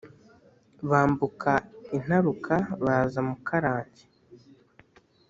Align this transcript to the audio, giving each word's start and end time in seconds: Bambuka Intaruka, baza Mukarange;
Bambuka 0.89 1.53
Intaruka, 1.95 2.55
baza 2.85 3.19
Mukarange; 3.27 4.05